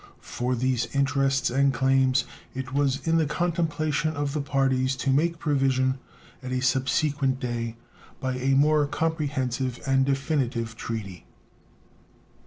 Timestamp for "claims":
1.71-2.23